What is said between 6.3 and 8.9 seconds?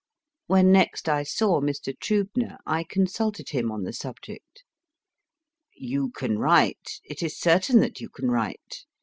write it is certain that you can write.